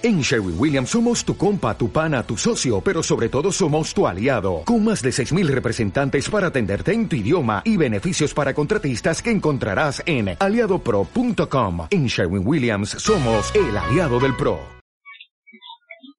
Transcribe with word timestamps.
En 0.00 0.20
Sherwin 0.20 0.54
Williams 0.56 0.90
somos 0.90 1.24
tu 1.24 1.36
compa, 1.36 1.76
tu 1.76 1.90
pana, 1.90 2.22
tu 2.22 2.36
socio, 2.36 2.80
pero 2.80 3.02
sobre 3.02 3.28
todo 3.28 3.50
somos 3.50 3.92
tu 3.92 4.06
aliado, 4.06 4.62
con 4.64 4.84
más 4.84 5.02
de 5.02 5.10
6.000 5.10 5.48
representantes 5.48 6.30
para 6.30 6.46
atenderte 6.46 6.92
en 6.92 7.08
tu 7.08 7.16
idioma 7.16 7.62
y 7.64 7.76
beneficios 7.76 8.32
para 8.32 8.54
contratistas 8.54 9.20
que 9.20 9.32
encontrarás 9.32 10.00
en 10.06 10.36
aliadopro.com. 10.38 11.88
En 11.90 12.06
Sherwin 12.06 12.46
Williams 12.46 12.90
somos 12.90 13.52
el 13.56 13.76
aliado 13.76 14.20
del 14.20 14.36
PRO. 14.36 14.60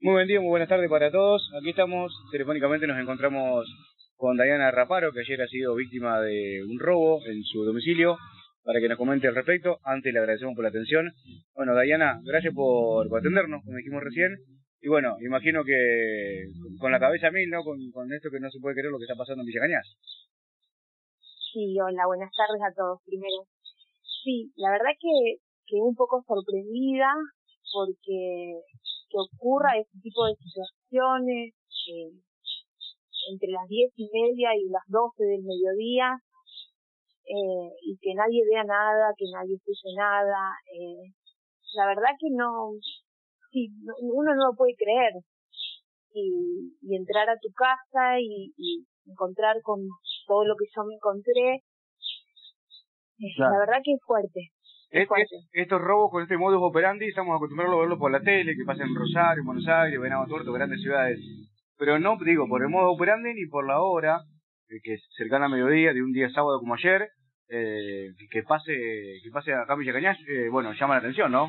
Muy 0.02 0.12
buen 0.12 0.28
día, 0.28 0.42
muy 0.42 0.50
buenas 0.50 0.68
tardes 0.68 0.90
para 0.90 1.10
todos. 1.10 1.50
Aquí 1.58 1.70
estamos, 1.70 2.12
telefónicamente 2.34 2.86
nos 2.86 3.00
encontramos 3.00 3.66
con 4.18 4.36
Diana 4.36 4.72
Raparo, 4.72 5.14
que 5.14 5.22
ayer 5.22 5.42
ha 5.42 5.48
sido 5.48 5.76
víctima 5.76 6.20
de 6.20 6.66
un 6.70 6.80
robo 6.80 7.22
en 7.26 7.46
su 7.46 7.64
domicilio 7.64 8.18
para 8.70 8.82
que 8.82 8.88
nos 8.88 9.00
comente 9.02 9.26
al 9.26 9.34
respecto. 9.34 9.80
Antes 9.82 10.14
le 10.14 10.20
agradecemos 10.20 10.54
por 10.54 10.62
la 10.62 10.70
atención. 10.70 11.10
Bueno, 11.56 11.74
Dayana, 11.74 12.22
gracias 12.22 12.54
por, 12.54 13.10
atendernos, 13.18 13.66
como 13.66 13.78
dijimos 13.78 14.04
recién. 14.04 14.38
Y 14.80 14.88
bueno, 14.88 15.18
imagino 15.26 15.66
que 15.66 16.46
con 16.78 16.92
la 16.92 17.00
cabeza 17.00 17.32
mil, 17.32 17.50
¿no? 17.50 17.64
Con, 17.64 17.82
esto 18.14 18.30
que 18.30 18.40
no 18.40 18.48
se 18.52 18.60
puede 18.62 18.76
creer 18.76 18.92
lo 18.92 19.00
que 19.00 19.10
está 19.10 19.18
pasando 19.18 19.42
en 19.42 19.48
Villa 19.48 19.66
Cañas. 19.66 19.98
Sí, 21.50 21.82
hola, 21.82 22.06
buenas 22.06 22.30
tardes 22.38 22.62
a 22.62 22.70
todos 22.78 23.02
primero. 23.10 23.50
Sí, 24.22 24.54
la 24.56 24.70
verdad 24.70 24.94
que, 25.02 25.42
que 25.66 25.82
un 25.82 25.96
poco 25.96 26.22
sorprendida 26.28 27.10
porque 27.74 28.54
que 29.10 29.18
ocurra 29.18 29.82
este 29.82 29.98
tipo 29.98 30.30
de 30.30 30.36
situaciones 30.38 31.58
eh, 31.90 32.14
entre 33.34 33.50
las 33.50 33.68
diez 33.68 33.90
y 33.98 34.06
media 34.14 34.54
y 34.54 34.70
las 34.70 34.86
doce 34.86 35.26
del 35.26 35.42
mediodía 35.42 36.22
eh, 37.30 37.70
y 37.86 37.98
que 38.02 38.16
nadie 38.16 38.42
vea 38.50 38.64
nada, 38.64 39.14
que 39.16 39.26
nadie 39.32 39.56
escuche 39.56 39.94
nada. 39.96 40.58
Eh, 40.74 41.14
la 41.78 41.86
verdad 41.86 42.18
que 42.18 42.30
no, 42.32 42.74
sí, 43.52 43.70
uno 44.02 44.34
no 44.34 44.50
lo 44.50 44.56
puede 44.58 44.74
creer. 44.76 45.14
Y, 46.12 46.74
y 46.82 46.96
entrar 46.96 47.30
a 47.30 47.38
tu 47.38 47.50
casa 47.54 48.20
y, 48.20 48.52
y, 48.58 48.84
encontrar 49.06 49.62
con 49.62 49.80
todo 50.28 50.44
lo 50.46 50.56
que 50.56 50.66
yo 50.76 50.84
me 50.84 50.96
encontré, 50.96 51.56
eh, 53.20 53.34
la 53.38 53.60
verdad 53.60 53.82
que 53.84 53.94
es 53.94 54.02
fuerte. 54.06 54.50
Es, 54.90 55.08
estos 55.54 55.82
robos 55.82 56.10
con 56.10 56.24
este 56.24 56.38
modus 56.38 56.62
operandi 56.62 57.08
estamos 57.08 57.36
acostumbrados 57.36 57.76
a 57.76 57.82
verlo 57.82 58.00
por 58.00 58.12
la 58.12 58.22
tele, 58.22 58.56
que 58.56 58.66
pasa 58.66 58.84
en 58.84 58.96
Rosario, 58.96 59.44
Buenos 59.46 59.68
Aires, 59.68 60.00
Venado 60.00 60.26
Tuerto, 60.26 60.52
grandes 60.52 60.82
ciudades. 60.82 61.20
Pero 61.78 62.00
no, 62.00 62.18
digo, 62.26 62.48
por 62.48 62.64
el 62.64 62.70
modo 62.70 62.92
operandi 62.92 63.36
ni 63.36 63.46
por 63.46 63.68
la 63.68 63.82
hora, 63.82 64.20
que 64.84 64.94
es 64.94 65.04
cercana 65.16 65.46
a 65.46 65.50
mediodía, 65.50 65.94
de 65.94 66.02
un 66.02 66.12
día 66.12 66.30
sábado 66.32 66.60
como 66.60 66.74
ayer, 66.74 67.10
eh, 67.50 68.14
que 68.32 68.44
pase 68.44 68.74
que 69.24 69.32
pase 69.32 69.54
acá 69.54 69.74
en 69.74 69.80
Villa 69.80 69.94
Cañas, 69.94 70.18
eh, 70.28 70.50
bueno, 70.50 70.74
llama 70.74 70.96
la 70.96 71.00
atención, 71.00 71.32
¿no? 71.32 71.48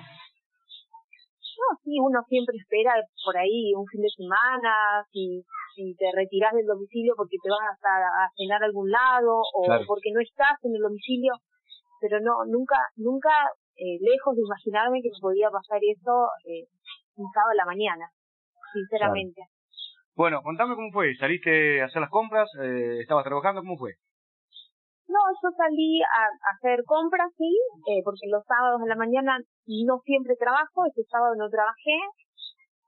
No, 1.61 1.77
sí, 1.85 2.01
uno 2.01 2.21
siempre 2.27 2.57
espera 2.57 2.95
por 3.25 3.37
ahí 3.37 3.75
un 3.77 3.87
fin 3.87 4.01
de 4.01 4.09
semana, 4.17 5.05
si, 5.13 5.45
si 5.75 5.95
te 5.95 6.09
retiras 6.15 6.55
del 6.55 6.67
domicilio 6.67 7.13
porque 7.17 7.37
te 7.43 7.51
vas 7.51 7.77
a, 7.85 8.25
a 8.25 8.31
cenar 8.35 8.63
a 8.63 8.67
algún 8.67 8.91
lado 8.91 9.41
o 9.55 9.69
porque 9.87 10.11
no 10.13 10.21
estás 10.21 10.57
en 10.65 10.75
el 10.75 10.81
domicilio, 10.81 11.35
pero 12.01 12.19
no, 12.21 12.45
nunca, 12.49 12.77
nunca 12.97 13.31
eh, 13.77 13.99
lejos 14.01 14.37
de 14.37 14.43
imaginarme 14.43 15.03
que 15.03 15.09
me 15.09 15.21
podía 15.21 15.51
pasar 15.51 15.81
eso 15.85 16.29
eh, 16.49 16.65
un 17.17 17.31
sábado 17.33 17.53
a 17.53 17.61
la 17.61 17.67
mañana, 17.67 18.09
sinceramente. 18.73 19.43
Bueno, 20.17 20.43
contame 20.43 20.75
cómo 20.75 20.91
fue, 20.93 21.15
saliste 21.17 21.81
a 21.81 21.87
hacer 21.87 22.01
las 22.01 22.11
compras, 22.11 22.49
eh, 22.63 23.01
estabas 23.01 23.25
trabajando, 23.25 23.61
¿cómo 23.61 23.77
fue? 23.77 23.95
No, 25.11 25.19
yo 25.43 25.51
salí 25.59 25.99
a, 26.07 26.23
hacer 26.55 26.85
compras, 26.87 27.35
sí, 27.37 27.51
eh, 27.91 27.99
porque 28.05 28.31
los 28.31 28.47
sábados 28.47 28.79
de 28.81 28.87
la 28.87 28.95
mañana 28.95 29.43
no 29.67 29.99
siempre 30.07 30.39
trabajo, 30.39 30.87
este 30.87 31.03
sábado 31.11 31.35
no 31.35 31.51
trabajé. 31.51 31.99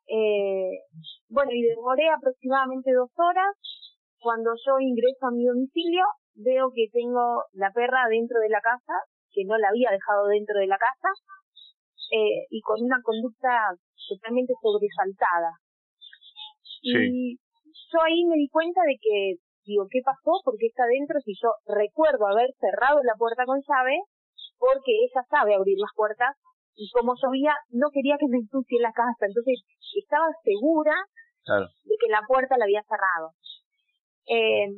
Eh, 0.06 0.86
bueno, 1.28 1.50
y 1.50 1.62
demoré 1.62 2.06
aproximadamente 2.14 2.92
dos 2.94 3.10
horas. 3.18 3.50
Cuando 4.20 4.54
yo 4.54 4.78
ingreso 4.78 5.26
a 5.26 5.34
mi 5.34 5.46
domicilio, 5.46 6.06
veo 6.34 6.70
que 6.70 6.86
tengo 6.92 7.42
la 7.58 7.72
perra 7.74 8.06
dentro 8.08 8.38
de 8.38 8.50
la 8.50 8.60
casa, 8.60 9.02
que 9.34 9.42
no 9.44 9.58
la 9.58 9.74
había 9.74 9.90
dejado 9.90 10.30
dentro 10.30 10.60
de 10.60 10.68
la 10.68 10.78
casa, 10.78 11.10
eh, 12.14 12.46
y 12.50 12.60
con 12.62 12.78
una 12.86 13.02
conducta 13.02 13.74
totalmente 14.06 14.54
sobresaltada. 14.62 15.58
Y 16.82 17.34
yo 17.34 17.98
ahí 18.06 18.24
me 18.26 18.36
di 18.36 18.48
cuenta 18.48 18.82
de 18.86 18.94
que 19.00 19.42
digo, 19.64 19.86
¿qué 19.90 20.00
pasó? 20.04 20.40
¿Por 20.44 20.56
qué 20.58 20.66
está 20.66 20.84
adentro? 20.84 21.20
Si 21.20 21.34
yo 21.40 21.50
recuerdo 21.66 22.26
haber 22.26 22.50
cerrado 22.58 23.02
la 23.02 23.14
puerta 23.14 23.44
con 23.44 23.60
llave, 23.60 23.98
porque 24.58 24.92
ella 25.04 25.22
sabe 25.28 25.54
abrir 25.54 25.78
las 25.78 25.90
puertas, 25.94 26.36
y 26.74 26.88
como 26.90 27.14
llovía, 27.14 27.54
no 27.70 27.90
quería 27.92 28.16
que 28.18 28.28
me 28.28 28.38
ensucie 28.38 28.80
la 28.80 28.92
casa, 28.92 29.26
entonces 29.28 29.60
estaba 29.94 30.26
segura 30.42 30.94
de 31.84 31.94
que 32.00 32.08
la 32.08 32.22
puerta 32.26 32.56
la 32.56 32.64
había 32.64 32.82
cerrado. 32.82 33.34
Eh, 34.26 34.70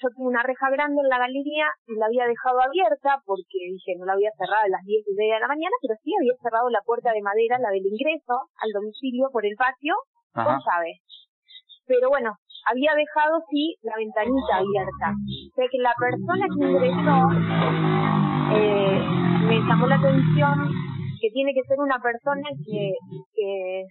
yo 0.00 0.08
tengo 0.16 0.28
una 0.28 0.42
reja 0.42 0.70
grande 0.70 1.00
en 1.00 1.08
la 1.08 1.18
galería 1.18 1.68
y 1.86 1.94
la 1.96 2.06
había 2.06 2.24
dejado 2.26 2.60
abierta 2.60 3.20
porque 3.24 3.68
dije 3.68 3.94
no 3.98 4.06
la 4.06 4.14
había 4.14 4.32
cerrado 4.32 4.64
a 4.64 4.68
las 4.68 4.82
diez 4.84 5.04
y 5.06 5.14
media 5.14 5.34
de 5.34 5.44
la 5.44 5.52
mañana, 5.52 5.76
pero 5.82 5.94
sí 6.02 6.12
había 6.16 6.32
cerrado 6.42 6.70
la 6.70 6.80
puerta 6.82 7.12
de 7.12 7.22
madera, 7.22 7.58
la 7.60 7.70
del 7.70 7.84
ingreso 7.84 8.48
al 8.56 8.72
domicilio 8.72 9.28
por 9.30 9.44
el 9.44 9.54
patio, 9.56 9.94
con 10.32 10.56
llave. 10.56 11.00
Pero 11.86 12.08
bueno, 12.08 12.32
había 12.66 12.92
dejado 12.94 13.40
sí 13.50 13.76
la 13.82 13.96
ventanita 13.96 14.56
abierta. 14.56 15.08
O 15.12 15.54
sea 15.54 15.66
que 15.70 15.78
la 15.78 15.94
persona 15.98 16.44
que 16.48 16.60
ingresó 16.66 17.16
eh, 18.56 19.00
me 19.48 19.56
llamó 19.60 19.86
la 19.86 19.96
atención 19.96 20.56
que 21.20 21.30
tiene 21.30 21.52
que 21.52 21.62
ser 21.68 21.78
una 21.78 22.00
persona 22.00 22.48
que, 22.64 22.92
que, 23.34 23.84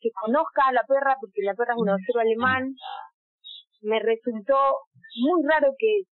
que 0.00 0.10
conozca 0.22 0.68
a 0.68 0.72
la 0.72 0.82
perra, 0.86 1.16
porque 1.20 1.42
la 1.42 1.54
perra 1.54 1.74
es 1.74 1.80
un 1.82 1.90
osero 1.90 2.20
alemán. 2.20 2.74
Me 3.82 3.98
resultó 3.98 4.56
muy 5.18 5.42
raro 5.48 5.72
que, 5.78 6.06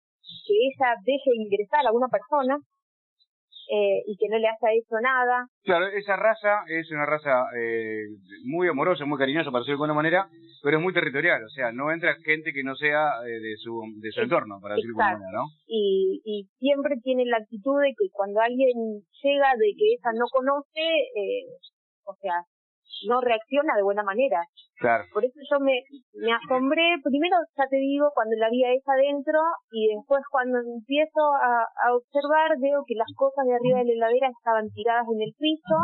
que 0.47 0.55
ella 0.55 0.97
deje 1.05 1.31
ingresar 1.37 1.87
a 1.87 1.93
una 1.93 2.09
persona 2.09 2.57
eh, 3.71 4.03
y 4.07 4.17
que 4.17 4.29
no 4.29 4.39
le 4.39 4.49
haya 4.49 4.75
hecho 4.75 4.97
nada. 5.01 5.49
Claro, 5.65 5.87
esa 5.89 6.17
raza 6.17 6.65
es 6.69 6.91
una 6.91 7.07
raza 7.07 7.47
eh, 7.59 8.05
muy 8.45 8.69
amorosa, 8.69 9.05
muy 9.05 9.19
cariñosa, 9.19 9.51
para 9.51 9.61
decirlo 9.61 9.79
de 9.79 9.85
alguna 9.85 9.95
manera, 9.95 10.29
pero 10.63 10.79
es 10.79 10.83
muy 10.83 10.93
territorial, 10.93 11.43
o 11.45 11.49
sea, 11.49 11.73
no 11.73 11.91
entra 11.91 12.17
gente 12.25 12.53
que 12.53 12.63
no 12.63 12.75
sea 12.77 13.23
eh, 13.27 13.41
de 13.41 13.57
su 13.57 13.83
de 14.01 14.11
su 14.11 14.21
entorno, 14.21 14.61
para 14.61 14.75
decirlo 14.75 14.97
de 14.97 15.03
alguna 15.03 15.27
manera, 15.27 15.43
¿no? 15.43 15.47
Y, 15.67 16.21
y 16.25 16.49
siempre 16.59 16.97
tiene 17.03 17.25
la 17.27 17.39
actitud 17.39 17.81
de 17.81 17.95
que 17.99 18.09
cuando 18.13 18.41
alguien 18.41 19.03
llega 19.23 19.51
de 19.59 19.75
que 19.77 19.95
esa 19.95 20.13
no 20.13 20.27
conoce, 20.31 20.83
eh, 21.15 21.47
o 22.05 22.15
sea, 22.21 22.43
no 23.09 23.21
reacciona 23.21 23.77
de 23.77 23.83
buena 23.83 24.03
manera. 24.03 24.41
Claro. 24.79 25.05
Por 25.13 25.25
eso 25.25 25.39
yo 25.51 25.61
me, 25.61 25.83
me 26.15 26.33
asombré, 26.33 26.97
primero 27.03 27.37
ya 27.57 27.65
te 27.69 27.77
digo, 27.77 28.11
cuando 28.15 28.37
la 28.37 28.51
vi 28.51 28.65
a 28.65 28.73
adentro 28.73 29.41
y 29.73 29.95
después 29.95 30.23
cuando 30.31 30.59
empiezo 30.59 31.23
a, 31.35 31.65
a 31.87 31.95
observar 31.95 32.57
veo 32.61 32.85
que 32.87 32.95
las 32.95 33.09
cosas 33.17 33.45
de 33.47 33.55
arriba 33.55 33.79
de 33.81 33.97
la 33.97 34.09
heladera 34.09 34.29
estaban 34.29 34.69
tiradas 34.71 35.07
en 35.09 35.21
el 35.23 35.33
piso. 35.39 35.77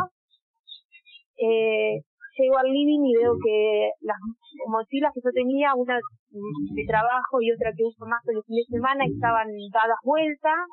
Eh, 1.37 2.01
llego 2.37 2.57
al 2.57 2.69
living 2.69 3.05
y 3.05 3.17
veo 3.17 3.33
que 3.37 3.91
las 4.01 4.17
mochilas 4.67 5.13
que 5.13 5.21
yo 5.23 5.31
tenía, 5.33 5.73
una 5.75 5.97
de 5.97 6.83
trabajo 6.87 7.41
y 7.41 7.51
otra 7.51 7.73
que 7.75 7.83
uso 7.83 8.05
más 8.05 8.21
el 8.27 8.41
fin 8.45 8.57
de 8.57 8.77
semana, 8.77 9.05
estaban 9.05 9.49
dadas 9.71 10.01
vueltas 10.03 10.65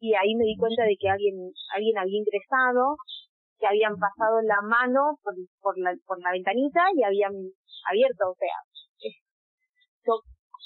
y 0.00 0.14
ahí 0.14 0.34
me 0.36 0.44
di 0.44 0.56
cuenta 0.56 0.84
de 0.84 0.96
que 1.00 1.08
alguien, 1.08 1.34
alguien 1.74 1.96
había 1.98 2.20
ingresado 2.20 2.96
que 3.58 3.66
habían 3.66 3.96
pasado 3.96 4.40
la 4.42 4.60
mano 4.62 5.18
por, 5.22 5.34
por, 5.60 5.78
la, 5.78 5.94
por 6.04 6.20
la 6.20 6.32
ventanita 6.32 6.80
y 6.94 7.04
habían 7.04 7.32
abierto, 7.88 8.30
o 8.30 8.36
sea, 8.36 8.56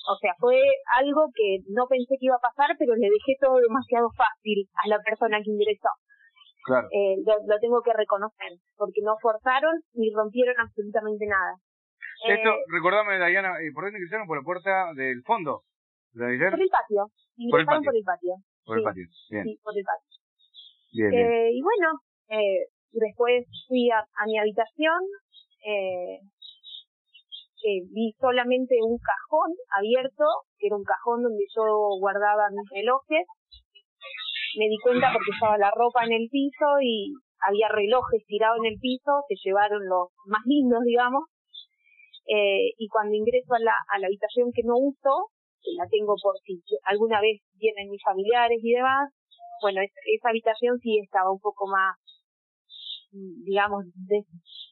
o 0.09 0.17
sea, 0.17 0.34
fue 0.39 0.59
algo 0.97 1.28
que 1.34 1.61
no 1.69 1.87
pensé 1.87 2.17
que 2.19 2.27
iba 2.27 2.37
a 2.37 2.47
pasar, 2.49 2.75
pero 2.78 2.95
le 2.97 3.09
dejé 3.09 3.37
todo 3.41 3.61
demasiado 3.61 4.09
fácil 4.17 4.69
a 4.83 4.89
la 4.89 4.99
persona 5.05 5.39
que 5.45 5.51
ingresó. 5.51 5.93
Claro. 6.65 6.89
Eh, 6.93 7.17
lo, 7.25 7.59
tengo 7.61 7.81
que 7.83 7.93
reconocer, 7.93 8.53
porque 8.77 9.01
no 9.03 9.17
forzaron 9.21 9.81
ni 9.95 10.12
rompieron 10.12 10.57
absolutamente 10.59 11.27
nada. 11.27 11.57
Esto, 12.28 12.51
eh, 12.51 12.65
recordame, 12.69 13.16
Diana, 13.16 13.57
¿por 13.75 13.84
dónde 13.84 13.98
ingresaron? 13.98 14.27
¿Por 14.27 14.39
la 14.39 14.45
puerta 14.45 14.92
del 14.95 15.22
fondo? 15.25 15.65
por 16.13 16.28
el 16.28 16.69
patio. 16.69 17.07
Ingresaron 17.37 17.84
por 17.84 17.97
el 17.97 18.04
patio. 18.04 18.34
Por 18.65 18.78
el 18.78 18.84
patio, 18.84 19.04
bien. 19.31 19.45
Sí, 19.45 19.60
por 19.63 19.72
el 19.77 19.84
patio. 19.84 20.09
Bien, 20.92 21.13
eh, 21.15 21.51
Y 21.53 21.63
bueno, 21.63 21.89
eh, 22.28 22.66
Después 22.92 23.47
fui 23.69 23.91
a, 23.91 24.04
mi 24.27 24.39
habitación, 24.39 24.98
eh, 25.65 26.19
vi 27.92 28.13
solamente 28.19 28.77
un 28.83 28.98
cajón 28.98 29.54
abierto, 29.77 30.25
que 30.59 30.66
era 30.66 30.77
un 30.77 30.84
cajón 30.84 31.22
donde 31.22 31.45
yo 31.54 31.63
guardaba 32.01 32.51
mis 32.51 32.69
relojes. 32.71 33.27
Me 34.59 34.66
di 34.66 34.78
cuenta 34.83 35.13
porque 35.13 35.31
estaba 35.33 35.59
la 35.59 35.71
ropa 35.71 36.04
en 36.04 36.13
el 36.13 36.28
piso 36.31 36.81
y 36.83 37.15
había 37.47 37.69
relojes 37.69 38.25
tirados 38.27 38.59
en 38.59 38.72
el 38.72 38.78
piso, 38.81 39.22
que 39.28 39.37
llevaron 39.45 39.87
los 39.87 40.09
más 40.27 40.42
lindos, 40.47 40.83
digamos. 40.84 41.25
Eh, 42.27 42.75
y 42.77 42.89
cuando 42.89 43.15
ingreso 43.15 43.54
a 43.54 43.60
la, 43.60 43.75
a 43.89 43.98
la 43.98 44.07
habitación 44.07 44.51
que 44.53 44.63
no 44.65 44.75
uso, 44.77 45.31
que 45.63 45.72
la 45.77 45.87
tengo 45.89 46.15
por 46.21 46.34
si 46.45 46.60
alguna 46.84 47.21
vez 47.21 47.41
vienen 47.54 47.91
mis 47.91 48.03
familiares 48.03 48.59
y 48.63 48.72
demás, 48.72 49.10
bueno, 49.63 49.81
esa 49.83 50.28
habitación 50.28 50.78
sí 50.81 50.98
estaba 50.98 51.31
un 51.31 51.41
poco 51.41 51.66
más 51.69 51.97
digamos, 53.12 53.84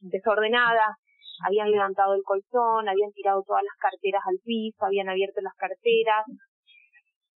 desordenada, 0.00 0.96
habían 1.44 1.70
levantado 1.70 2.14
el 2.14 2.22
colchón, 2.22 2.88
habían 2.88 3.12
tirado 3.12 3.42
todas 3.46 3.62
las 3.62 3.76
carteras 3.78 4.22
al 4.26 4.38
piso, 4.44 4.84
habían 4.84 5.08
abierto 5.08 5.40
las 5.40 5.54
carteras. 5.54 6.24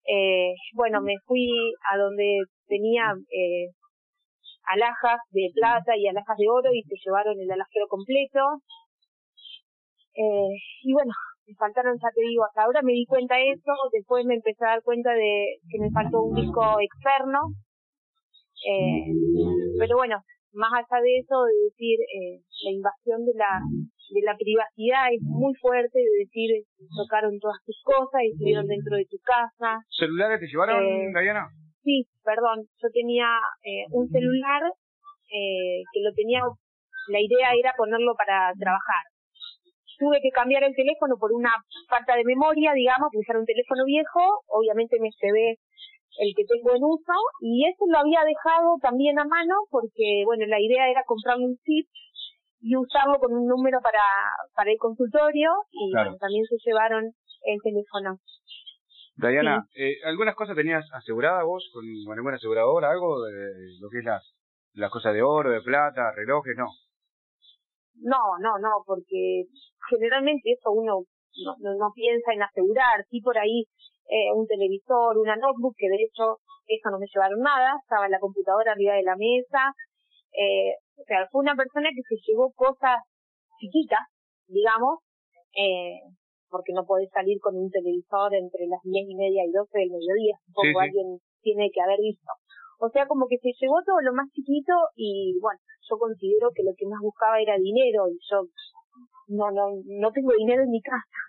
Eh, 0.05 0.55
bueno, 0.75 1.01
me 1.01 1.15
fui 1.27 1.49
a 1.93 1.97
donde 1.97 2.43
tenía 2.67 3.15
eh, 3.31 3.71
alhajas 4.67 5.21
de 5.31 5.51
plata 5.55 5.97
y 5.97 6.09
alhajas 6.09 6.37
de 6.37 6.49
oro 6.49 6.71
y 6.73 6.83
se 6.83 6.97
llevaron 7.05 7.39
el 7.39 7.51
alajero 7.51 7.87
completo. 7.89 8.63
Eh, 10.15 10.55
y 10.83 10.93
bueno, 10.93 11.13
me 11.47 11.55
faltaron, 11.55 11.97
ya 11.97 12.09
te 12.15 12.23
digo, 12.23 12.45
hasta 12.45 12.65
ahora 12.65 12.83
me 12.83 12.93
di 12.93 13.07
cuenta 13.07 13.37
de 13.37 13.51
eso, 13.51 13.73
después 13.93 14.25
me 14.27 14.35
empecé 14.35 14.65
a 14.65 14.71
dar 14.77 14.83
cuenta 14.83 15.13
de 15.13 15.59
que 15.71 15.79
me 15.79 15.91
faltó 15.91 16.23
un 16.23 16.35
disco 16.35 16.63
externo. 16.81 17.39
Eh, 18.67 19.07
pero 19.79 19.97
bueno, 19.97 20.23
más 20.53 20.73
allá 20.73 21.03
de 21.03 21.19
eso, 21.19 21.45
de 21.45 21.57
decir, 21.71 21.99
eh, 22.01 22.41
la 22.65 22.71
invasión 22.71 23.25
de 23.25 23.35
la 23.35 23.61
de 24.13 24.23
la 24.23 24.37
privacidad 24.37 25.09
es 25.13 25.23
muy 25.23 25.55
fuerte, 25.57 25.99
de 25.99 26.25
decir, 26.25 26.65
tocaron 26.97 27.41
todas 27.41 27.59
tus 27.65 27.81
cosas, 27.83 28.21
y 28.23 28.33
estuvieron 28.33 28.67
dentro 28.67 28.97
de 28.97 29.07
tu 29.09 29.17
casa. 29.25 29.81
¿Celulares 29.89 30.41
te 30.41 30.47
llevaron, 30.47 30.85
eh, 30.85 31.09
Diana? 31.09 31.49
Sí, 31.83 32.07
perdón, 32.23 32.69
yo 32.79 32.89
tenía 32.93 33.27
eh, 33.65 33.89
un 33.91 34.09
celular 34.09 34.63
eh, 35.33 35.83
que 35.93 36.01
lo 36.05 36.13
tenía, 36.13 36.41
la 37.09 37.21
idea 37.21 37.57
era 37.59 37.73
ponerlo 37.77 38.15
para 38.15 38.53
trabajar. 38.55 39.05
Tuve 39.99 40.21
que 40.21 40.31
cambiar 40.31 40.63
el 40.65 40.75
teléfono 40.75 41.17
por 41.19 41.33
una 41.33 41.51
falta 41.89 42.17
de 42.17 42.25
memoria, 42.25 42.73
digamos, 42.73 43.09
que 43.11 43.19
era 43.27 43.39
un 43.39 43.47
teléfono 43.47 43.85
viejo, 43.85 44.21
obviamente 44.49 44.99
me 45.01 45.11
ve 45.33 45.59
el 46.19 46.35
que 46.37 46.45
tengo 46.45 46.75
en 46.75 46.85
uso, 46.85 47.17
y 47.41 47.67
eso 47.69 47.85
lo 47.89 47.99
había 47.99 48.21
dejado 48.25 48.77
también 48.81 49.19
a 49.19 49.25
mano 49.25 49.55
porque, 49.71 50.23
bueno, 50.27 50.45
la 50.47 50.61
idea 50.61 50.91
era 50.91 51.05
comprarme 51.05 51.47
un 51.47 51.57
chip 51.65 51.89
y 52.61 52.77
usarlo 52.77 53.19
con 53.19 53.33
un 53.33 53.47
número 53.47 53.81
para, 53.83 54.05
para 54.55 54.71
el 54.71 54.79
consultorio 54.79 55.51
y 55.71 55.93
también 55.93 56.45
se 56.45 56.57
llevaron 56.65 57.05
el 57.45 57.59
teléfono. 57.63 58.19
Diana, 59.17 59.67
eh, 59.75 59.97
¿algunas 60.05 60.35
cosas 60.35 60.57
tenías 60.57 60.85
aseguradas 60.93 61.45
vos 61.45 61.71
con, 61.73 61.85
alguna 62.13 62.37
aseguradora, 62.37 62.91
algo 62.91 63.23
de 63.25 63.79
lo 63.81 63.89
que 63.91 63.99
es 63.99 64.05
las, 64.05 64.35
las 64.75 64.91
cosas 64.91 65.13
de 65.13 65.23
oro, 65.23 65.51
de 65.51 65.61
plata, 65.61 66.13
relojes? 66.13 66.57
No. 66.57 66.67
No, 67.95 68.39
no, 68.41 68.59
no, 68.59 68.83
porque 68.87 69.45
generalmente 69.91 70.53
eso 70.53 70.73
uno 70.73 71.05
no, 71.45 71.75
no, 71.75 71.91
piensa 71.95 72.33
en 72.33 72.43
asegurar. 72.43 73.05
Sí, 73.11 73.21
por 73.21 73.39
ahí 73.39 73.65
eh, 74.09 74.33
un 74.35 74.47
televisor, 74.47 75.19
una 75.19 75.37
notebook, 75.37 75.75
que 75.77 75.89
de 75.89 76.03
hecho 76.05 76.39
eso 76.67 76.91
no 76.91 76.99
me 76.99 77.07
llevaron 77.13 77.41
nada, 77.41 77.75
estaba 77.81 78.07
en 78.07 78.13
la 78.13 78.21
computadora 78.21 78.73
arriba 78.73 78.95
de 78.95 79.03
la 79.03 79.17
mesa. 79.17 79.73
Eh, 80.33 80.73
o 80.97 81.05
sea, 81.05 81.27
fue 81.31 81.43
una 81.43 81.57
persona 81.57 81.89
que 81.95 82.03
se 82.03 82.17
llevó 82.27 82.53
cosas 82.53 83.01
chiquitas, 83.59 84.07
digamos, 84.47 85.01
eh, 85.57 86.01
porque 86.49 86.73
no 86.73 86.85
podés 86.85 87.11
salir 87.11 87.41
con 87.41 87.57
un 87.57 87.71
televisor 87.71 88.35
entre 88.35 88.67
las 88.67 88.81
diez 88.85 89.09
y 89.09 89.17
media 89.17 89.45
y 89.45 89.53
doce 89.53 89.79
del 89.79 89.91
mediodía, 89.91 90.37
supongo 90.47 90.81
alguien 90.81 91.19
tiene 91.41 91.71
que 91.73 91.81
haber 91.81 91.99
visto. 92.01 92.33
O 92.79 92.89
sea, 92.91 93.07
como 93.07 93.27
que 93.27 93.39
se 93.39 93.53
llevó 93.61 93.81
todo 93.87 94.01
lo 94.01 94.13
más 94.13 94.29
chiquito 94.33 94.73
y 94.97 95.39
bueno, 95.41 95.59
yo 95.89 95.99
considero 95.99 96.51
que 96.55 96.63
lo 96.63 96.73
que 96.77 96.87
más 96.87 97.01
buscaba 97.01 97.41
era 97.41 97.57
dinero 97.57 98.09
y 98.09 98.19
yo 98.29 98.43
no 99.33 99.51
no 99.51 99.73
no 99.85 100.13
tengo 100.13 100.33
dinero 100.37 100.63
en 100.63 100.71
mi 100.71 100.83
casa. 100.83 101.23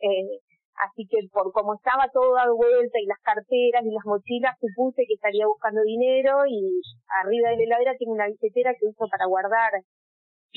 Eh, 0.00 0.40
así 0.76 1.06
que 1.08 1.28
por 1.32 1.52
como 1.52 1.74
estaba 1.74 2.08
todo 2.12 2.34
dado 2.34 2.56
vuelta 2.56 2.98
y 3.00 3.06
las 3.06 3.20
carteras 3.20 3.84
y 3.84 3.92
las 3.92 4.04
mochilas, 4.04 4.58
supuse 4.60 5.04
que 5.06 5.14
estaría 5.14 5.46
buscando 5.46 5.82
dinero 5.82 6.44
y 6.46 6.80
arriba 7.22 7.50
de 7.50 7.56
la 7.56 7.62
heladera 7.64 7.96
tengo 7.98 8.12
una 8.12 8.26
billetera 8.26 8.74
que 8.74 8.86
uso 8.86 9.06
para 9.08 9.26
guardar 9.26 9.72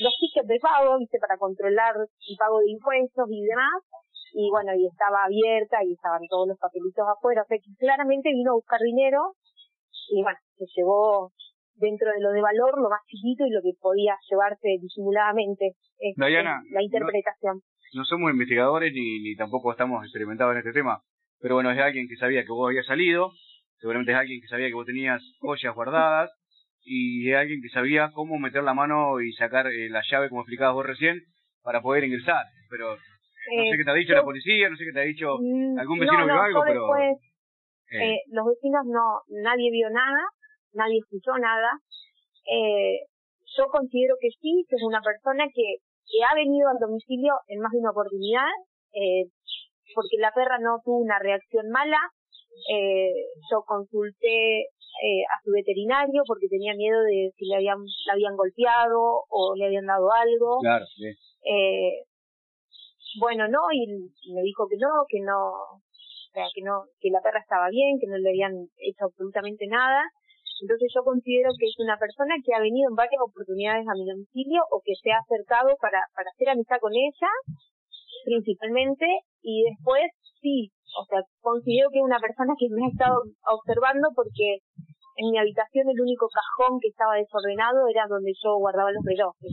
los 0.00 0.14
tickets 0.18 0.48
de 0.48 0.58
pago, 0.58 0.98
viste, 0.98 1.18
para 1.20 1.36
controlar 1.36 1.94
el 1.96 2.36
pago 2.38 2.60
de 2.60 2.70
impuestos 2.70 3.28
y 3.28 3.44
demás. 3.44 3.82
Y 4.32 4.48
bueno, 4.48 4.72
y 4.74 4.86
estaba 4.86 5.24
abierta 5.24 5.82
y 5.84 5.92
estaban 5.92 6.22
todos 6.28 6.48
los 6.48 6.58
papelitos 6.58 7.04
afuera. 7.06 7.42
O 7.42 7.46
sea 7.46 7.58
que 7.58 7.74
claramente 7.76 8.30
vino 8.30 8.52
a 8.52 8.54
buscar 8.54 8.80
dinero 8.80 9.34
y 10.08 10.22
bueno, 10.22 10.38
se 10.56 10.64
llevó 10.76 11.32
dentro 11.80 12.12
de 12.12 12.20
lo 12.20 12.30
de 12.30 12.40
valor 12.40 12.80
lo 12.80 12.88
más 12.88 13.00
chiquito 13.06 13.46
y 13.46 13.50
lo 13.50 13.62
que 13.62 13.72
podía 13.80 14.14
llevarse 14.28 14.78
disimuladamente. 14.80 15.74
Este, 15.98 16.20
la 16.20 16.82
interpretación. 16.82 17.62
No, 17.94 18.04
somos 18.04 18.30
investigadores 18.30 18.92
ni, 18.92 19.20
ni 19.20 19.34
tampoco 19.34 19.72
estamos 19.72 20.04
experimentados 20.04 20.52
en 20.52 20.58
este 20.58 20.72
tema. 20.72 21.02
Pero 21.40 21.54
bueno, 21.56 21.70
es 21.72 21.78
alguien 21.78 22.06
que 22.06 22.16
sabía 22.16 22.44
que 22.44 22.52
vos 22.52 22.68
habías 22.68 22.86
salido, 22.86 23.32
seguramente 23.78 24.12
es 24.12 24.18
alguien 24.18 24.40
que 24.40 24.46
sabía 24.46 24.68
que 24.68 24.74
vos 24.74 24.86
tenías 24.86 25.22
joyas 25.40 25.74
guardadas, 25.74 26.30
y 26.82 27.30
es 27.30 27.36
alguien 27.36 27.60
que 27.62 27.68
sabía 27.68 28.10
cómo 28.12 28.38
meter 28.38 28.62
la 28.62 28.74
mano 28.74 29.20
y 29.20 29.32
sacar 29.32 29.66
eh, 29.66 29.88
la 29.90 30.02
llave, 30.10 30.28
como 30.28 30.42
explicabas 30.42 30.74
vos 30.74 30.86
recién, 30.86 31.20
para 31.62 31.80
poder 31.80 32.04
ingresar. 32.04 32.44
Pero 32.68 32.96
no 32.96 33.64
sé 33.64 33.76
qué 33.76 33.84
te 33.84 33.90
ha 33.90 33.94
dicho 33.94 34.14
la 34.14 34.22
policía, 34.22 34.68
no 34.68 34.76
sé 34.76 34.84
qué 34.84 34.92
te 34.92 35.00
ha 35.00 35.04
dicho 35.04 35.36
mm, 35.40 35.78
algún 35.78 35.98
vecino 35.98 36.24
vio 36.24 36.40
algo, 36.40 36.62
pero... 36.66 36.80
Después, 36.80 37.18
eh. 37.90 38.14
eh. 38.14 38.18
los 38.30 38.46
vecinos 38.46 38.86
no, 38.86 39.22
nadie 39.42 39.70
vio 39.70 39.90
nada, 39.90 40.22
nadie 40.72 40.98
escuchó 40.98 41.32
nada. 41.38 41.78
Eh, 42.46 43.06
yo 43.56 43.66
considero 43.66 44.16
que 44.20 44.30
sí, 44.40 44.64
que 44.68 44.76
es 44.76 44.82
una 44.82 45.00
persona 45.02 45.46
que, 45.52 45.82
que 46.06 46.18
ha 46.24 46.34
venido 46.34 46.68
al 46.68 46.78
domicilio 46.78 47.34
en 47.48 47.60
más 47.60 47.72
de 47.72 47.78
una 47.78 47.90
oportunidad, 47.90 48.50
eh, 48.94 49.30
porque 49.94 50.18
la 50.18 50.32
perra 50.32 50.58
no 50.58 50.80
tuvo 50.84 50.98
una 50.98 51.18
reacción 51.18 51.68
mala. 51.70 51.98
Eh, 52.70 53.12
yo 53.50 53.62
consulté 53.66 54.60
eh, 54.60 55.22
a 55.24 55.42
su 55.42 55.50
veterinario 55.50 56.22
porque 56.26 56.48
tenía 56.48 56.74
miedo 56.74 57.00
de 57.02 57.32
si 57.36 57.46
le 57.46 57.56
habían, 57.56 57.78
la 58.06 58.12
habían 58.12 58.36
golpeado 58.36 59.24
o 59.28 59.54
le 59.56 59.66
habían 59.66 59.86
dado 59.86 60.12
algo. 60.12 60.58
Claro, 60.60 60.84
eh, 61.44 62.04
bueno, 63.18 63.48
no, 63.48 63.60
y 63.72 63.86
me 64.32 64.42
dijo 64.42 64.68
que 64.68 64.76
no, 64.76 64.88
que 65.08 65.20
no, 65.20 65.36
o 65.40 66.32
sea, 66.32 66.44
que 66.54 66.62
no, 66.62 66.84
que 67.00 67.10
la 67.10 67.20
perra 67.22 67.40
estaba 67.40 67.68
bien, 67.70 67.98
que 67.98 68.06
no 68.06 68.18
le 68.18 68.28
habían 68.28 68.52
hecho 68.78 69.06
absolutamente 69.06 69.66
nada. 69.66 70.02
Entonces 70.60 70.92
yo 70.94 71.02
considero 71.02 71.50
que 71.58 71.66
es 71.66 71.76
una 71.80 71.96
persona 71.96 72.36
que 72.44 72.52
ha 72.54 72.60
venido 72.60 72.92
en 72.92 72.96
varias 72.96 73.20
oportunidades 73.24 73.88
a 73.88 73.96
mi 73.96 74.04
domicilio 74.04 74.60
o 74.70 74.80
que 74.84 74.92
se 75.00 75.10
ha 75.12 75.18
acercado 75.24 75.72
para, 75.80 76.04
para 76.14 76.28
hacer 76.30 76.52
amistad 76.52 76.78
con 76.80 76.92
ella, 76.92 77.30
principalmente, 78.24 79.06
y 79.42 79.64
después 79.64 80.04
sí, 80.40 80.68
o 80.96 81.04
sea, 81.08 81.20
considero 81.40 81.88
que 81.90 81.98
es 82.00 82.04
una 82.04 82.20
persona 82.20 82.52
que 82.58 82.68
me 82.68 82.84
ha 82.84 82.92
estado 82.92 83.24
observando 83.48 84.08
porque 84.14 84.60
en 85.16 85.30
mi 85.30 85.38
habitación 85.38 85.88
el 85.88 86.00
único 86.00 86.28
cajón 86.28 86.80
que 86.80 86.88
estaba 86.88 87.16
desordenado 87.16 87.88
era 87.88 88.04
donde 88.08 88.32
yo 88.36 88.56
guardaba 88.56 88.92
los 88.92 89.04
relojes. 89.04 89.52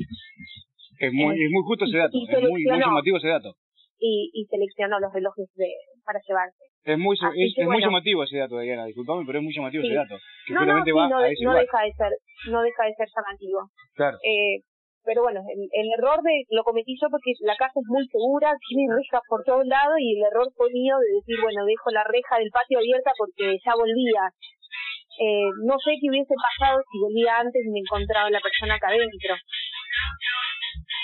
Es 1.00 1.14
muy, 1.14 1.36
es 1.36 1.52
muy 1.52 1.64
justo 1.64 1.86
ese 1.86 1.98
dato, 1.98 2.18
es 2.18 2.42
muy, 2.50 2.64
muy 2.66 2.80
llamativo 2.80 3.18
ese 3.18 3.30
dato. 3.30 3.54
Y, 4.00 4.30
y 4.34 4.46
seleccionó 4.46 5.00
los 5.00 5.12
relojes 5.12 5.50
de, 5.56 5.74
para 6.06 6.20
llevarse. 6.22 6.64
Es 6.88 6.98
muy, 6.98 7.18
es, 7.20 7.68
muy 7.68 7.82
llamativo 7.82 8.24
ese 8.24 8.38
dato, 8.38 8.60
Diana, 8.60 8.86
disculpame, 8.86 9.26
pero 9.26 9.40
es 9.40 9.44
muy 9.44 9.54
llamativo 9.54 9.84
ese 9.84 9.94
dato. 9.94 10.16
Que 10.48 10.54
no, 10.54 10.66
no, 10.66 10.80
va 10.80 11.10
no, 11.10 11.18
a 11.20 11.28
ese 11.28 11.44
no 11.44 11.54
deja 11.54 11.84
de 11.84 11.92
ser, 11.92 12.12
no 12.48 12.62
deja 12.62 12.84
de 12.86 12.94
ser 12.96 13.08
llamativo. 13.12 13.60
Claro. 13.96 14.18
Eh, 14.24 14.64
pero 15.04 15.24
bueno, 15.24 15.40
el, 15.40 15.68
el, 15.72 15.88
error 16.00 16.20
de 16.24 16.44
lo 16.52 16.64
cometí 16.64 16.96
yo 17.00 17.08
porque 17.12 17.32
la 17.44 17.56
casa 17.56 17.80
es 17.80 17.88
muy 17.88 18.08
segura, 18.08 18.52
tiene 18.68 18.92
rejas 18.92 19.24
por 19.28 19.44
todos 19.44 19.68
lados 19.68 19.96
y 20.00 20.20
el 20.20 20.24
error 20.32 20.48
fue 20.56 20.68
mío 20.72 20.96
de 21.00 21.16
decir, 21.20 21.36
bueno, 21.44 21.64
dejo 21.64 21.92
la 21.92 22.04
reja 22.04 22.40
del 22.40 22.52
patio 22.52 22.80
abierta 22.80 23.12
porque 23.18 23.56
ya 23.56 23.76
volvía. 23.76 24.24
Eh, 25.18 25.50
no 25.66 25.76
sé 25.82 25.98
qué 26.00 26.12
hubiese 26.12 26.36
pasado 26.36 26.78
si 26.92 27.00
volvía 27.00 27.40
antes 27.40 27.58
y 27.66 27.72
me 27.72 27.80
encontraba 27.80 28.30
la 28.30 28.44
persona 28.44 28.76
acá 28.76 28.92
adentro. 28.92 29.34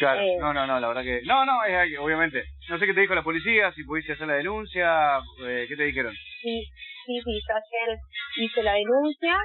Claro, 0.04 0.22
eh, 0.22 0.38
no, 0.40 0.54
no, 0.54 0.68
no, 0.68 0.80
la 0.80 0.88
verdad 0.88 1.04
que... 1.04 1.22
No, 1.24 1.46
no, 1.46 1.64
es 1.64 1.98
obviamente. 2.00 2.44
No 2.70 2.78
sé 2.78 2.86
qué 2.86 2.94
te 2.94 3.02
dijo 3.02 3.16
la 3.16 3.24
policía, 3.24 3.72
si 3.72 3.84
pudiste 3.84 4.14
hacer 4.14 4.28
la 4.28 4.36
denuncia, 4.36 5.20
eh, 5.48 5.66
¿qué 5.68 5.76
te 5.76 5.84
dijeron? 5.84 6.14
Sí, 6.42 6.64
sí, 7.06 7.22
sí, 7.24 7.32
yo 7.40 7.56
ayer 7.56 7.98
hice 8.36 8.64
la 8.64 8.74
denuncia. 8.74 9.36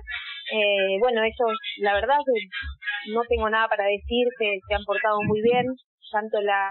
Eh, 0.52 0.98
bueno, 0.98 1.22
ellos, 1.22 1.58
la 1.78 1.94
verdad 1.94 2.18
que 2.26 3.12
no 3.12 3.22
tengo 3.28 3.48
nada 3.48 3.68
para 3.68 3.84
decir, 3.84 4.26
que 4.38 4.58
se 4.66 4.74
han 4.74 4.84
portado 4.84 5.18
muy 5.22 5.40
bien, 5.42 5.66
tanto 6.10 6.40
la, 6.40 6.70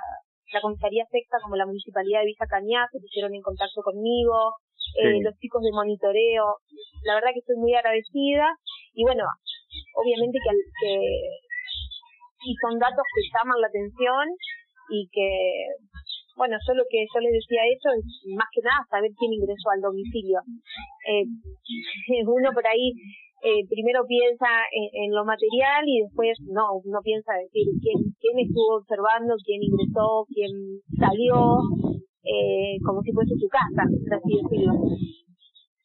la 0.52 0.62
comisaría 0.62 1.06
sexta 1.12 1.38
como 1.42 1.56
la 1.56 1.66
municipalidad 1.66 2.22
de 2.22 2.26
Villa 2.28 2.48
Cañá 2.50 2.88
se 2.92 3.00
pusieron 3.00 3.34
en 3.34 3.42
contacto 3.42 3.82
conmigo, 3.84 4.56
eh, 5.04 5.22
los 5.22 5.38
chicos 5.40 5.62
de 5.62 5.72
monitoreo, 5.72 6.58
la 7.04 7.16
verdad 7.16 7.30
que 7.34 7.40
estoy 7.40 7.56
muy 7.58 7.74
agradecida 7.76 8.48
y 8.94 9.04
bueno, 9.04 9.24
obviamente 9.94 10.40
que, 10.42 10.52
que 10.82 11.47
y 12.46 12.56
son 12.62 12.78
datos 12.80 13.06
que 13.14 13.30
llaman 13.34 13.62
la 13.62 13.68
atención 13.68 14.26
y 14.90 15.08
que 15.12 15.30
bueno, 16.38 16.56
yo 16.62 16.74
lo 16.78 16.86
que 16.86 17.02
yo 17.10 17.20
les 17.20 17.34
decía 17.34 17.66
eso 17.66 17.90
es 17.98 18.06
más 18.38 18.46
que 18.54 18.62
nada 18.62 18.86
saber 18.90 19.10
quién 19.18 19.34
ingresó 19.34 19.74
al 19.74 19.82
domicilio. 19.82 20.40
Eh, 21.10 21.26
uno 22.30 22.54
por 22.54 22.66
ahí 22.68 22.94
eh, 23.42 23.66
primero 23.70 24.06
piensa 24.06 24.46
en, 24.70 25.14
lo 25.14 25.26
material 25.26 25.82
y 25.86 26.06
después 26.06 26.38
no, 26.46 26.78
uno 26.86 27.02
piensa 27.02 27.34
decir 27.42 27.66
quién, 27.82 28.14
quién 28.22 28.38
estuvo 28.38 28.78
observando, 28.78 29.34
quién 29.46 29.62
ingresó, 29.62 30.26
quién 30.30 30.82
salió, 30.98 31.62
eh, 32.22 32.78
como 32.86 33.02
si 33.02 33.12
fuese 33.14 33.34
su 33.38 33.50
casa, 33.50 33.86
por 33.86 34.14
así 34.14 34.34
decirlo. 34.42 34.74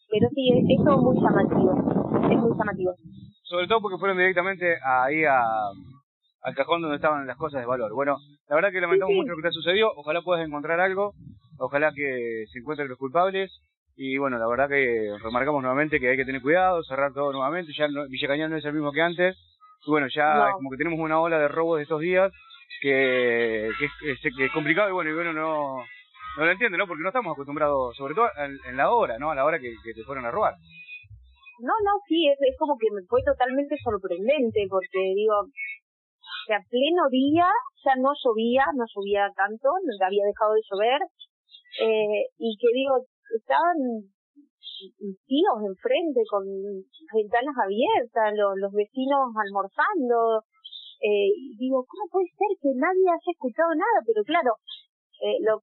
Pero 0.08 0.28
sí, 0.36 0.44
eso 0.68 0.88
es 0.92 1.00
muy 1.00 1.16
llamativo, 1.16 1.72
es 2.28 2.38
muy 2.40 2.52
llamativo. 2.56 2.92
sobre 3.44 3.66
todo 3.68 3.80
porque 3.80 3.98
fueron 3.98 4.18
directamente 4.18 4.76
ahí 4.84 5.24
a, 5.24 5.40
al 6.42 6.54
cajón 6.54 6.82
donde 6.82 6.96
estaban 6.96 7.26
las 7.26 7.36
cosas 7.36 7.60
de 7.60 7.66
valor. 7.66 7.92
Bueno, 7.92 8.18
la 8.48 8.56
verdad 8.56 8.72
que 8.72 8.80
lamentamos 8.80 9.14
mucho 9.14 9.30
lo 9.30 9.36
que 9.36 9.48
te 9.48 9.52
sucedió, 9.52 9.92
ojalá 9.96 10.22
puedas 10.22 10.46
encontrar 10.46 10.80
algo, 10.80 11.14
ojalá 11.58 11.92
que 11.94 12.44
se 12.52 12.58
encuentren 12.58 12.88
los 12.88 12.98
culpables 12.98 13.50
y 13.96 14.18
bueno, 14.18 14.38
la 14.38 14.48
verdad 14.48 14.68
que 14.68 15.12
remarcamos 15.22 15.62
nuevamente 15.62 16.00
que 16.00 16.08
hay 16.08 16.16
que 16.16 16.24
tener 16.24 16.42
cuidado, 16.42 16.82
cerrar 16.84 17.12
todo 17.12 17.32
nuevamente, 17.32 17.72
ya 17.76 17.88
no, 17.88 18.08
Villa 18.08 18.28
Cañón 18.28 18.50
no 18.50 18.56
es 18.56 18.64
el 18.64 18.72
mismo 18.72 18.92
que 18.92 19.02
antes, 19.02 19.36
y 19.86 19.90
bueno, 19.90 20.06
ya 20.14 20.52
como 20.52 20.70
que 20.70 20.76
tenemos 20.76 20.98
una 20.98 21.20
ola 21.20 21.38
de 21.38 21.48
robos 21.48 21.76
de 21.76 21.82
estos 21.82 22.00
días 22.00 22.32
que, 22.80 23.70
que, 23.78 24.10
es, 24.12 24.52
complicado 24.52 24.88
y 24.88 24.92
bueno, 24.92 25.10
y 25.10 25.14
bueno, 25.14 25.32
no, 25.32 25.76
no 26.38 26.44
lo 26.44 26.50
entiende, 26.50 26.78
¿no? 26.78 26.86
Porque 26.86 27.02
no 27.02 27.10
estamos 27.10 27.32
acostumbrados, 27.32 27.94
sobre 27.96 28.14
todo 28.14 28.26
en, 28.38 28.76
la 28.76 28.90
hora, 28.90 29.18
¿no? 29.18 29.30
A 29.30 29.34
la 29.34 29.44
hora 29.44 29.58
que, 29.58 29.74
te 29.84 30.04
fueron 30.04 30.24
a 30.24 30.30
robar. 30.30 30.54
No, 31.60 31.74
no, 31.84 31.92
sí, 32.08 32.28
es, 32.28 32.38
es 32.40 32.56
como 32.58 32.76
que 32.78 32.88
me 32.90 33.02
fue 33.06 33.22
totalmente 33.22 33.76
sorprendente 33.84 34.66
porque 34.68 34.98
digo, 35.14 35.34
que 36.46 36.54
a 36.54 36.60
pleno 36.68 37.08
día 37.10 37.46
ya 37.84 37.94
no 37.96 38.10
llovía, 38.14 38.64
no 38.74 38.84
llovía 38.94 39.30
tanto, 39.36 39.68
no 39.68 40.06
había 40.06 40.24
dejado 40.24 40.54
de 40.54 40.66
llover, 40.70 41.00
eh, 41.82 42.26
y 42.38 42.56
que 42.58 42.68
digo, 42.74 43.04
estaban 43.34 44.10
tíos 45.26 45.58
enfrente 45.62 46.20
con 46.28 46.42
ventanas 47.14 47.54
abiertas, 47.62 48.34
los, 48.34 48.58
los 48.58 48.72
vecinos 48.72 49.30
almorzando, 49.34 50.42
eh, 51.02 51.30
y 51.34 51.56
digo, 51.58 51.84
¿cómo 51.86 52.06
puede 52.10 52.30
ser 52.38 52.50
que 52.62 52.70
nadie 52.78 53.10
haya 53.10 53.30
escuchado 53.34 53.74
nada? 53.74 53.98
Pero 54.06 54.22
claro, 54.22 54.54
eh, 55.22 55.38
lo, 55.42 55.62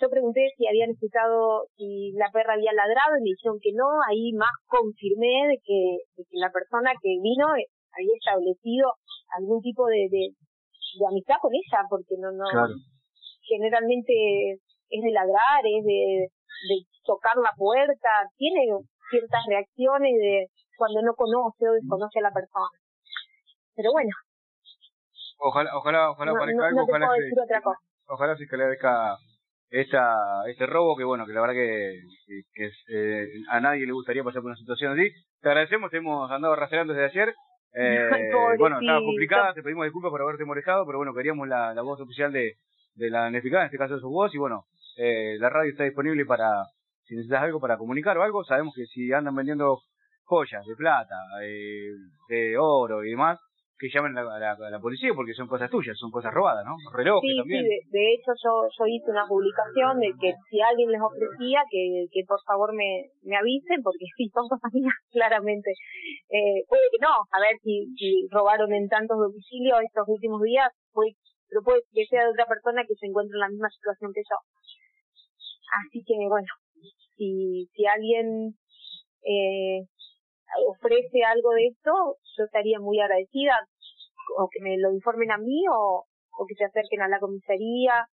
yo 0.00 0.08
pregunté 0.08 0.48
si 0.56 0.66
habían 0.66 0.90
escuchado 0.90 1.68
si 1.76 2.12
la 2.16 2.30
perra 2.32 2.54
había 2.54 2.72
ladrado 2.72 3.20
y 3.20 3.24
me 3.24 3.34
dijeron 3.36 3.58
que 3.60 3.72
no, 3.76 3.84
ahí 4.08 4.32
más 4.32 4.52
confirmé 4.66 5.52
de 5.52 5.58
que, 5.60 5.80
de 6.16 6.22
que 6.24 6.38
la 6.40 6.50
persona 6.50 6.92
que 7.02 7.20
vino 7.20 7.46
había 7.52 8.14
establecido 8.16 8.96
algún 9.36 9.60
tipo 9.60 9.86
de, 9.86 10.08
de, 10.10 10.34
amistad 11.08 11.36
con 11.40 11.52
ella, 11.52 11.84
porque 11.88 12.16
no, 12.18 12.32
no, 12.32 12.44
generalmente 13.42 14.12
es 14.90 15.02
de 15.02 15.10
ladrar, 15.12 15.60
es 15.64 15.84
de, 15.84 16.28
de 16.68 16.76
tocar 17.04 17.36
la 17.36 17.52
puerta, 17.56 18.28
tiene 18.36 18.66
ciertas 19.10 19.42
reacciones 19.48 20.12
de 20.18 20.46
cuando 20.76 21.02
no 21.02 21.14
conoce 21.14 21.68
o 21.68 21.72
desconoce 21.72 22.18
a 22.20 22.22
la 22.22 22.32
persona. 22.32 22.78
Pero 23.74 23.92
bueno. 23.92 24.10
Ojalá, 25.38 25.70
ojalá, 25.76 26.10
ojalá 26.10 26.32
parezca 26.32 26.66
algo, 26.66 26.82
ojalá, 26.82 27.06
cosa. 27.62 27.78
ojalá 28.08 28.36
se 28.36 28.44
esclarezca 28.44 29.16
esta, 29.70 30.16
este 30.48 30.66
robo 30.66 30.96
que 30.96 31.04
bueno, 31.04 31.26
que 31.26 31.32
la 31.32 31.40
verdad 31.40 31.54
que, 31.54 32.00
que, 32.54 32.70
eh, 32.88 33.26
a 33.50 33.60
nadie 33.60 33.86
le 33.86 33.92
gustaría 33.92 34.24
pasar 34.24 34.42
por 34.42 34.50
una 34.50 34.56
situación 34.56 34.92
así. 34.92 35.10
Te 35.40 35.48
agradecemos, 35.48 35.90
te 35.90 35.98
hemos 35.98 36.30
andado 36.30 36.56
rastreando 36.56 36.92
desde 36.92 37.20
ayer 37.20 37.34
eh, 37.74 38.08
bueno, 38.58 38.80
estaba 38.80 39.00
complicada, 39.00 39.54
te 39.54 39.62
pedimos 39.62 39.84
disculpas 39.84 40.10
por 40.10 40.22
haberte 40.22 40.44
molestado, 40.44 40.86
pero 40.86 40.98
bueno, 40.98 41.14
queríamos 41.14 41.46
la, 41.48 41.74
la 41.74 41.82
voz 41.82 42.00
oficial 42.00 42.32
de, 42.32 42.54
de 42.94 43.10
la 43.10 43.30
NFK, 43.30 43.52
en 43.52 43.62
este 43.66 43.78
caso 43.78 43.94
de 43.94 44.00
su 44.00 44.08
voz, 44.08 44.34
y 44.34 44.38
bueno, 44.38 44.64
eh, 44.96 45.36
la 45.38 45.50
radio 45.50 45.70
está 45.70 45.84
disponible 45.84 46.24
para, 46.24 46.64
si 47.04 47.14
necesitas 47.14 47.42
algo 47.42 47.60
para 47.60 47.78
comunicar 47.78 48.18
o 48.18 48.22
algo, 48.22 48.44
sabemos 48.44 48.74
que 48.74 48.86
si 48.86 49.12
andan 49.12 49.34
vendiendo 49.34 49.78
joyas 50.24 50.64
de 50.66 50.74
plata, 50.76 51.14
eh, 51.42 51.90
de 52.28 52.56
oro 52.58 53.04
y 53.04 53.10
demás, 53.10 53.38
que 53.78 53.88
llamen 53.94 54.18
a 54.18 54.24
la, 54.24 54.80
policía 54.80 55.14
porque 55.14 55.34
son 55.34 55.46
cosas 55.46 55.70
tuyas, 55.70 55.96
son 55.96 56.10
cosas 56.10 56.34
robadas, 56.34 56.66
¿no? 56.66 56.74
Relojes 56.90 57.30
sí, 57.30 57.38
también. 57.38 57.62
Sí, 57.62 57.78
de, 57.90 58.04
hecho 58.14 58.32
yo, 58.42 58.66
yo 58.66 58.84
hice 58.90 59.10
una 59.10 59.26
publicación 59.26 60.00
de 60.00 60.10
que 60.18 60.34
si 60.50 60.60
alguien 60.60 60.90
les 60.90 61.00
ofrecía 61.00 61.62
que, 61.70 62.06
que 62.10 62.22
por 62.26 62.42
favor 62.42 62.74
me, 62.74 63.06
me 63.22 63.36
avisen 63.36 63.82
porque 63.82 64.06
sí, 64.16 64.26
son 64.34 64.48
cosas 64.48 64.70
mías, 64.74 64.94
claramente. 65.14 65.70
Eh, 66.28 66.66
puede 66.66 66.90
que 66.90 66.98
no, 67.00 67.14
a 67.30 67.38
ver 67.38 67.54
si, 67.62 67.86
si 67.94 68.26
robaron 68.30 68.72
en 68.74 68.88
tantos 68.88 69.16
domicilios 69.16 69.78
estos 69.86 70.08
últimos 70.08 70.42
días, 70.42 70.66
puede, 70.92 71.14
pero 71.48 71.62
puede 71.62 71.80
que 71.94 72.06
sea 72.06 72.26
de 72.26 72.34
otra 72.34 72.46
persona 72.46 72.82
que 72.82 72.98
se 72.98 73.06
encuentre 73.06 73.36
en 73.36 73.46
la 73.46 73.48
misma 73.48 73.70
situación 73.70 74.10
que 74.12 74.26
yo. 74.26 74.38
Así 75.86 76.02
que 76.02 76.18
bueno, 76.26 76.50
si, 77.14 77.70
si 77.74 77.86
alguien 77.86 78.58
eh, 79.22 79.86
ofrece 80.66 81.24
algo 81.24 81.50
de 81.52 81.66
esto, 81.68 82.16
yo 82.36 82.44
estaría 82.44 82.78
muy 82.80 83.00
agradecida 83.00 83.56
o 84.36 84.48
que 84.50 84.60
me 84.62 84.76
lo 84.78 84.92
informen 84.92 85.30
a 85.30 85.38
mí 85.38 85.64
o, 85.68 86.04
o 86.38 86.46
que 86.46 86.54
se 86.54 86.64
acerquen 86.64 87.02
a 87.02 87.08
la 87.08 87.18
comisaría 87.18 88.06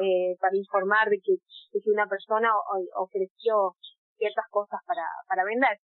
eh, 0.00 0.36
para 0.40 0.56
informar 0.56 1.08
de 1.08 1.20
que, 1.20 1.36
una 1.86 2.06
persona 2.06 2.48
ofreció 2.96 3.74
ciertas 4.16 4.44
cosas 4.50 4.80
para, 4.86 5.02
para 5.26 5.44
vender. 5.44 5.78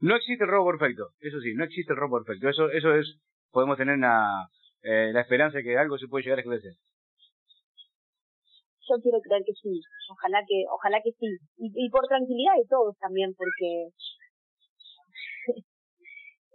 No 0.00 0.16
existe 0.16 0.44
el 0.44 0.50
robo 0.50 0.70
perfecto, 0.70 1.10
eso 1.20 1.40
sí, 1.40 1.54
no 1.54 1.64
existe 1.64 1.92
el 1.92 1.98
robo 1.98 2.22
perfecto. 2.22 2.48
Eso, 2.48 2.70
eso 2.70 2.94
es, 2.94 3.18
podemos 3.50 3.76
tener 3.76 3.94
una, 3.94 4.48
eh, 4.82 5.10
la 5.12 5.20
esperanza 5.20 5.58
de 5.58 5.64
que 5.64 5.78
algo 5.78 5.98
se 5.98 6.08
puede 6.08 6.24
llegar 6.24 6.38
a 6.38 6.42
esclarecer. 6.42 6.72
Yo 8.88 8.96
quiero 9.00 9.20
creer 9.20 9.42
que 9.46 9.52
sí, 9.54 9.80
ojalá 10.10 10.42
que, 10.46 10.64
ojalá 10.70 11.00
que 11.02 11.12
sí. 11.12 11.26
Y, 11.58 11.86
y 11.86 11.90
por 11.90 12.06
tranquilidad 12.08 12.54
de 12.56 12.66
todos 12.68 12.98
también, 12.98 13.34
porque 13.36 13.90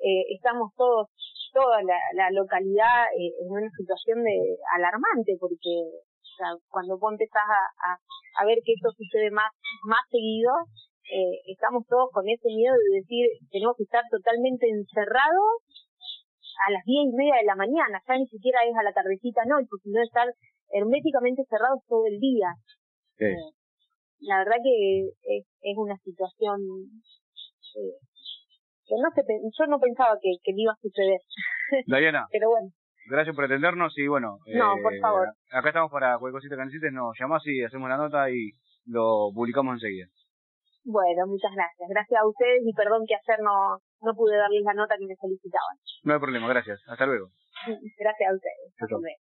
eh, 0.08 0.24
estamos 0.40 0.72
todos, 0.76 1.12
toda 1.52 1.84
la, 1.84 2.00
la 2.16 2.32
localidad 2.32 3.12
eh, 3.12 3.36
en 3.44 3.52
una 3.52 3.70
situación 3.76 4.24
de 4.24 4.56
alarmante, 4.76 5.36
porque 5.40 5.84
o 6.00 6.34
sea, 6.40 6.56
cuando 6.70 6.98
vos 6.98 7.12
empezás 7.12 7.44
a, 7.44 7.92
a, 7.92 8.00
a, 8.40 8.46
ver 8.46 8.60
que 8.64 8.72
esto 8.72 8.88
sucede 8.96 9.32
más, 9.32 9.52
más 9.84 10.00
seguido, 10.10 10.54
eh, 11.12 11.44
estamos 11.52 11.84
todos 11.88 12.08
con 12.14 12.24
ese 12.30 12.48
miedo 12.56 12.72
de 12.72 13.04
decir, 13.04 13.28
tenemos 13.52 13.76
que 13.76 13.84
estar 13.84 14.04
totalmente 14.10 14.70
encerrados 14.70 15.52
a 16.68 16.72
las 16.72 16.84
diez 16.86 17.12
y 17.12 17.16
media 17.16 17.36
de 17.36 17.50
la 17.52 17.56
mañana, 17.56 18.00
ya 18.08 18.16
ni 18.16 18.28
siquiera 18.28 18.64
es 18.64 18.76
a 18.78 18.84
la 18.84 18.94
tardecita 18.94 19.44
noche, 19.44 19.76
sino 19.84 20.02
estar 20.02 20.28
herméticamente 20.72 21.44
cerrados 21.50 21.84
todo 21.88 22.06
el 22.08 22.20
día. 22.20 22.56
Eh, 23.20 23.36
la 24.20 24.40
verdad 24.40 24.58
que 24.64 25.10
es, 25.10 25.46
es 25.62 25.76
una 25.78 25.98
situación 26.00 26.62
eh, 27.76 27.98
que 28.88 28.96
no 28.96 29.12
se, 29.14 29.22
yo 29.28 29.68
no 29.68 29.80
pensaba 29.80 30.18
que, 30.22 30.32
que 30.44 30.52
iba 30.56 30.72
a 30.72 30.82
suceder. 30.82 31.20
Diana. 31.86 32.26
Pero 32.32 32.50
bueno. 32.50 32.70
Gracias 33.10 33.36
por 33.36 33.46
atendernos 33.46 33.98
y 33.98 34.08
bueno. 34.08 34.40
No, 34.48 34.76
por 34.82 34.94
eh, 34.94 35.00
favor. 35.00 35.28
Acá 35.52 35.70
estamos 35.70 35.92
para 35.92 36.18
cualquier 36.20 36.40
cosita 36.40 36.56
que 36.56 36.66
necesites, 36.66 36.92
nos 36.92 37.16
llamás 37.20 37.42
y 37.46 37.64
hacemos 37.64 37.88
la 37.88 37.98
nota 37.98 38.30
y 38.30 38.52
lo 38.86 39.32
publicamos 39.34 39.76
enseguida. 39.76 40.08
Bueno, 40.84 41.28
muchas 41.28 41.52
gracias. 41.56 41.88
Gracias 41.90 42.20
a 42.20 42.28
ustedes 42.28 42.64
y 42.64 42.74
perdón 42.74 43.04
que 43.08 43.16
ayer 43.16 43.44
no, 43.44 43.80
no 44.02 44.14
pude 44.16 44.36
darles 44.38 44.64
la 44.64 44.74
nota 44.74 44.96
que 44.98 45.08
me 45.08 45.16
solicitaban. 45.16 45.76
No 46.04 46.14
hay 46.14 46.20
problema, 46.20 46.48
gracias. 46.48 46.80
Hasta 46.88 47.06
luego. 47.06 47.28
Gracias 48.00 48.30
a 48.30 48.36
ustedes. 48.36 48.72
Hasta 48.80 48.96
luego. 48.96 49.27